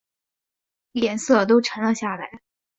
[0.93, 2.41] 脸色都沉了下来